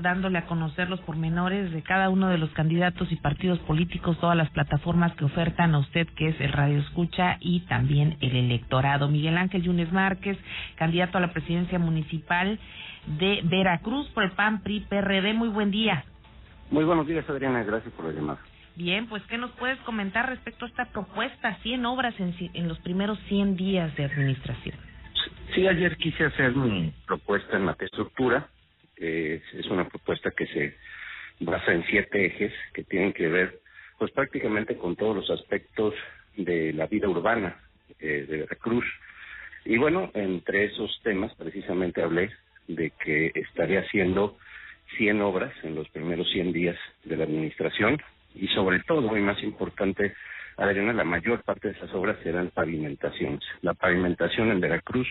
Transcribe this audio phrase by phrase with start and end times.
[0.00, 4.36] dándole a conocer los pormenores de cada uno de los candidatos y partidos políticos, todas
[4.36, 9.08] las plataformas que ofertan a usted, que es el Radio Escucha y también el electorado.
[9.08, 10.38] Miguel Ángel Yunes Márquez,
[10.76, 12.58] candidato a la presidencia municipal
[13.18, 15.34] de Veracruz por el PAN PRI PRD.
[15.34, 16.04] Muy buen día.
[16.70, 17.62] Muy buenos días, Adriana.
[17.62, 18.40] Gracias por la llamada.
[18.76, 21.56] Bien, pues ¿qué nos puedes comentar respecto a esta propuesta?
[21.62, 24.76] 100 obras en, en los primeros 100 días de administración.
[25.54, 28.48] Sí, ayer quise hacer mi propuesta en la estructura
[29.00, 30.76] es una propuesta que se
[31.40, 33.60] basa en siete ejes que tienen que ver
[33.98, 35.94] pues prácticamente con todos los aspectos
[36.36, 37.56] de la vida urbana
[37.98, 38.84] eh, de Veracruz.
[39.64, 42.30] Y bueno, entre esos temas precisamente hablé
[42.66, 44.38] de que estaré haciendo
[44.96, 48.00] 100 obras en los primeros 100 días de la administración
[48.34, 50.14] y sobre todo, y más importante,
[50.56, 53.40] Adriana, la mayor parte de esas obras serán pavimentaciones.
[53.62, 55.08] La pavimentación en Veracruz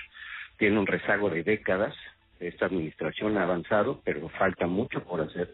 [0.58, 1.96] tiene un rezago de décadas,
[2.40, 5.54] esta administración ha avanzado, pero falta mucho por hacer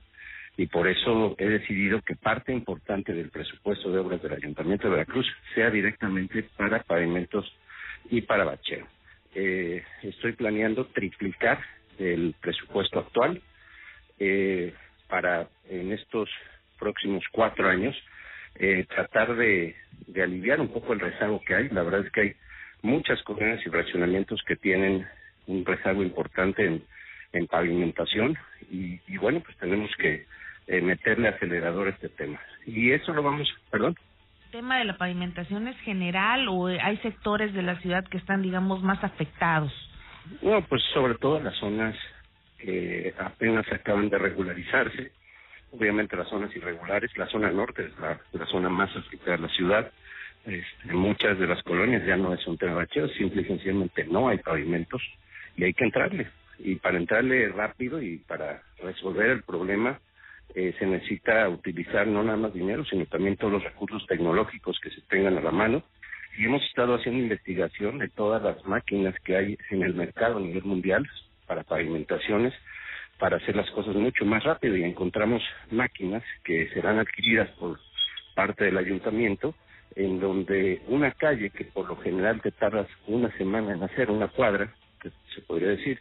[0.58, 4.96] y por eso he decidido que parte importante del presupuesto de obras del Ayuntamiento de
[4.96, 7.52] Veracruz sea directamente para pavimentos
[8.10, 8.88] y para bacheo.
[9.34, 11.60] Eh, estoy planeando triplicar
[12.00, 13.42] el presupuesto actual
[14.18, 14.74] eh,
[15.10, 16.30] para en estos
[16.80, 17.96] próximos cuatro años
[18.56, 19.76] eh, tratar de,
[20.16, 21.70] aliviar un poco el rezago que hay.
[21.70, 22.36] La verdad es que hay
[22.82, 25.06] muchas colonias y fraccionamientos que tienen
[25.48, 26.84] un rezago importante en,
[27.34, 28.38] en pavimentación
[28.72, 30.26] y, y bueno, pues tenemos que
[30.68, 32.40] eh, meterle acelerador a este tema.
[32.66, 33.96] Y eso lo vamos, perdón.
[34.46, 38.42] ¿El tema de la pavimentación es general o hay sectores de la ciudad que están,
[38.42, 39.72] digamos, más afectados?
[40.42, 41.96] No, pues sobre todo las zonas
[42.58, 45.12] que apenas acaban de regularizarse.
[45.72, 49.50] Obviamente las zonas irregulares, la zona norte es la, la zona más afectada de la
[49.50, 49.92] ciudad.
[50.46, 54.30] Este, muchas de las colonias ya no es un tema bacheo, simple y sencillamente no
[54.30, 55.02] hay pavimentos
[55.56, 56.28] y hay que entrarle.
[56.60, 60.00] Y para entrarle rápido y para resolver el problema
[60.54, 64.90] eh, se necesita utilizar no nada más dinero, sino también todos los recursos tecnológicos que
[64.90, 65.84] se tengan a la mano.
[66.38, 70.42] Y hemos estado haciendo investigación de todas las máquinas que hay en el mercado a
[70.42, 71.08] nivel mundial
[71.48, 72.54] para pavimentaciones,
[73.18, 75.42] para hacer las cosas mucho más rápido y encontramos
[75.72, 77.80] máquinas que serán adquiridas por
[78.34, 79.56] parte del ayuntamiento
[79.96, 84.28] en donde una calle que por lo general te tardas una semana en hacer una
[84.28, 84.74] cuadra,
[85.36, 86.00] se podría decir,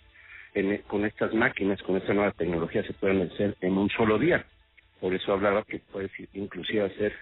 [0.55, 4.45] en, con estas máquinas, con esta nueva tecnología se pueden hacer en un solo día.
[5.00, 7.12] Por eso hablaba que puedes inclusive hacer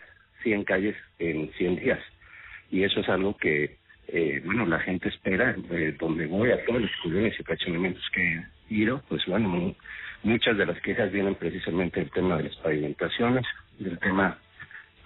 [0.42, 2.00] 100 calles en 100 días.
[2.70, 3.76] Y eso es algo que,
[4.08, 8.42] eh, bueno, la gente espera, eh, donde voy a todos los colonias y fraccionamientos que
[8.68, 9.74] ido, pues bueno,
[10.22, 13.44] muchas de las quejas vienen precisamente del tema de las pavimentaciones,
[13.78, 14.38] del tema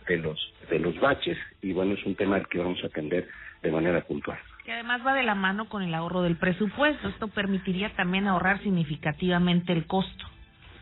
[0.07, 3.29] de los de los baches y bueno es un tema al que vamos a atender
[3.63, 4.39] de manera puntual.
[4.67, 7.09] Que además va de la mano con el ahorro del presupuesto.
[7.09, 10.25] Esto permitiría también ahorrar significativamente el costo.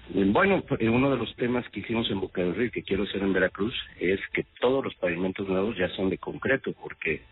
[0.08, 3.02] Bueno, pues, uno de los temas que hicimos en Boca del Río y que quiero
[3.02, 7.24] hacer en Veracruz es que todos los pavimentos nuevos ya son de concreto, porque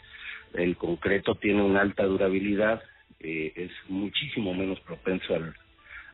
[0.52, 2.82] el concreto tiene una alta durabilidad,
[3.20, 5.54] eh, es muchísimo menos propenso al,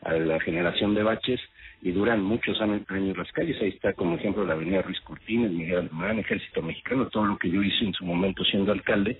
[0.03, 1.41] a la generación de baches
[1.83, 3.61] y duran muchos años las calles.
[3.61, 7.51] Ahí está como ejemplo la avenida Ruiz Cortines, Miguel Alemán, Ejército Mexicano, todo lo que
[7.51, 9.19] yo hice en su momento siendo alcalde.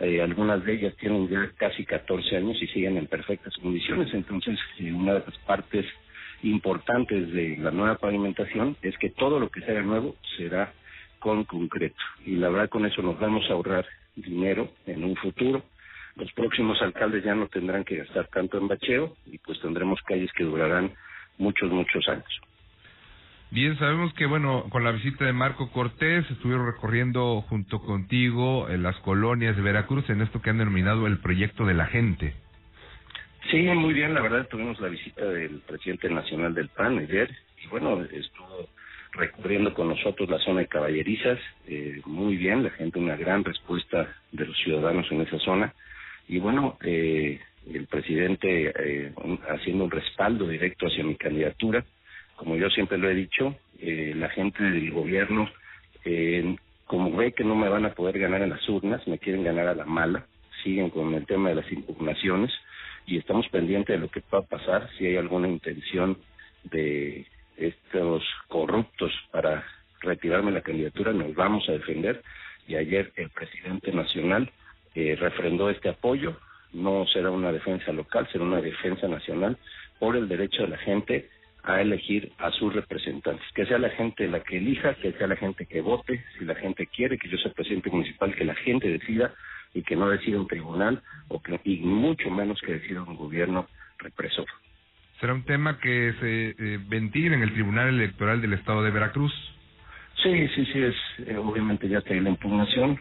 [0.00, 4.12] Eh, algunas de ellas tienen ya casi 14 años y siguen en perfectas condiciones.
[4.14, 5.84] Entonces, eh, una de las partes
[6.42, 10.72] importantes de la nueva pavimentación es que todo lo que sea nuevo será
[11.18, 12.02] con concreto.
[12.24, 15.62] Y la verdad con eso nos vamos a ahorrar dinero en un futuro.
[16.16, 20.32] Los próximos alcaldes ya no tendrán que gastar tanto en bacheo y pues tendremos calles
[20.32, 20.92] que durarán
[21.38, 22.40] muchos, muchos años.
[23.52, 28.84] Bien, sabemos que, bueno, con la visita de Marco Cortés estuvieron recorriendo junto contigo en
[28.84, 32.34] las colonias de Veracruz en esto que han denominado el proyecto de la gente.
[33.50, 37.28] Sí, muy bien, la verdad tuvimos la visita del presidente nacional del PAN ayer
[37.64, 38.68] y bueno, estuvo
[39.12, 44.14] recorriendo con nosotros la zona de caballerizas, eh, muy bien, la gente, una gran respuesta
[44.30, 45.74] de los ciudadanos en esa zona
[46.28, 49.12] y bueno, eh, el presidente eh,
[49.48, 51.84] haciendo un respaldo directo hacia mi candidatura.
[52.40, 55.46] Como yo siempre lo he dicho, eh, la gente del gobierno,
[56.06, 56.56] eh,
[56.86, 59.68] como ve que no me van a poder ganar en las urnas, me quieren ganar
[59.68, 60.24] a la mala,
[60.64, 62.50] siguen con el tema de las impugnaciones
[63.04, 66.16] y estamos pendientes de lo que va a pasar, si hay alguna intención
[66.64, 67.26] de
[67.58, 69.62] estos corruptos para
[70.00, 72.22] retirarme la candidatura, nos vamos a defender
[72.66, 74.50] y ayer el presidente nacional
[74.94, 76.38] eh, refrendó este apoyo,
[76.72, 79.58] no será una defensa local, será una defensa nacional
[79.98, 81.28] por el derecho de la gente
[81.62, 85.36] a elegir a sus representantes, que sea la gente la que elija, que sea la
[85.36, 88.88] gente que vote, si la gente quiere que yo sea presidente municipal, que la gente
[88.88, 89.34] decida
[89.74, 93.68] y que no decida un tribunal o que, y mucho menos que decida un gobierno
[93.98, 94.46] represor.
[95.20, 99.32] será un tema que se eh, ventile en el Tribunal Electoral del Estado de Veracruz.
[100.22, 100.96] Sí, sí, sí, es
[101.26, 102.98] eh, obviamente ya está la impugnación.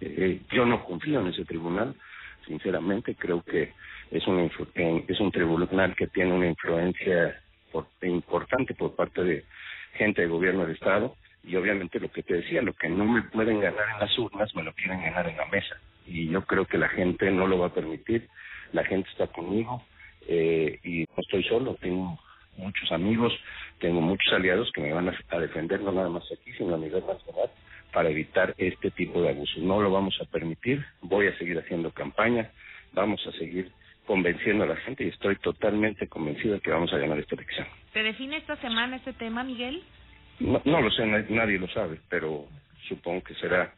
[0.00, 1.94] Eh, yo no confío en ese tribunal,
[2.46, 3.72] sinceramente, creo que
[4.10, 4.50] es un,
[5.08, 7.41] es un tribunal que tiene una influencia
[8.02, 9.44] importante por parte de
[9.94, 11.14] gente de gobierno del Estado
[11.44, 14.54] y obviamente lo que te decía, lo que no me pueden ganar en las urnas,
[14.54, 15.76] me lo quieren ganar en la mesa.
[16.06, 18.28] Y yo creo que la gente no lo va a permitir,
[18.72, 19.82] la gente está conmigo
[20.28, 22.18] eh, y no estoy solo, tengo
[22.56, 23.32] muchos amigos,
[23.80, 27.04] tengo muchos aliados que me van a, defender, no nada más aquí, sino a nivel
[27.06, 27.50] nacional,
[27.92, 29.62] para evitar este tipo de abusos.
[29.62, 32.50] No lo vamos a permitir, voy a seguir haciendo campaña,
[32.92, 33.72] vamos a seguir
[34.06, 37.66] convenciendo a la gente y estoy totalmente convencido de que vamos a ganar esta elección.
[37.92, 39.82] ¿Se define esta semana este tema, Miguel?
[40.40, 42.46] No, no lo sé, nadie lo sabe, pero
[42.88, 43.72] supongo que será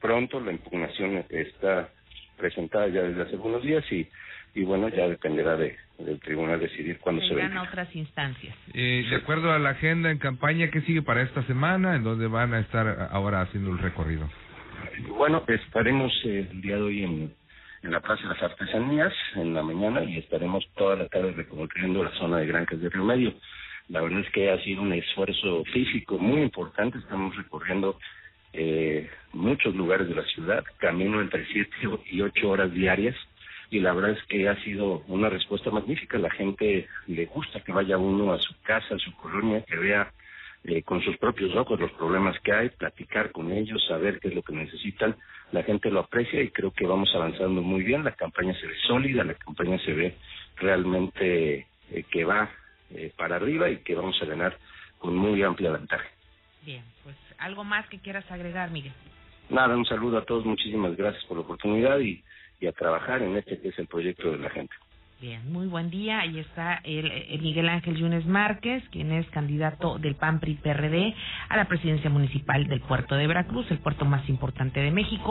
[0.00, 0.40] pronto.
[0.40, 1.88] La impugnación está
[2.36, 4.08] presentada ya desde hace algunos días y,
[4.54, 8.56] y bueno, ya dependerá de, del tribunal decidir cuándo se, a otras instancias.
[8.74, 11.96] Eh, de acuerdo a la agenda en campaña, ¿qué sigue para esta semana?
[11.96, 14.28] ¿En dónde van a estar ahora haciendo el recorrido?
[15.16, 17.34] Bueno, estaremos el día de hoy en,
[17.82, 22.04] en la Plaza de las Artesanías en la mañana y estaremos toda la tarde recorriendo
[22.04, 23.34] la zona de Granjas de Río Medio.
[23.88, 26.98] La verdad es que ha sido un esfuerzo físico muy importante.
[26.98, 27.98] Estamos recorriendo
[28.52, 31.74] eh, muchos lugares de la ciudad, camino entre siete
[32.10, 33.16] y ocho horas diarias
[33.70, 36.18] y la verdad es que ha sido una respuesta magnífica.
[36.18, 40.12] La gente le gusta que vaya uno a su casa, a su colonia, que vea
[40.64, 44.34] eh, con sus propios ojos los problemas que hay, platicar con ellos, saber qué es
[44.34, 45.16] lo que necesitan.
[45.52, 48.04] La gente lo aprecia y creo que vamos avanzando muy bien.
[48.04, 50.16] La campaña se ve sólida, la campaña se ve
[50.56, 52.50] realmente eh, que va
[52.90, 54.56] eh, para arriba y que vamos a ganar
[54.98, 56.06] con muy amplia ventaja.
[56.62, 58.92] Bien, pues algo más que quieras agregar, Miguel.
[59.48, 62.22] Nada, un saludo a todos, muchísimas gracias por la oportunidad y,
[62.60, 64.74] y a trabajar en este que es el proyecto de la gente.
[65.20, 66.20] Bien, muy buen día.
[66.20, 71.14] Ahí está el, Miguel Ángel Yunes Márquez, quien es candidato del PAN PRD
[71.50, 75.28] a la presidencia municipal del puerto de Veracruz, el puerto más importante de México.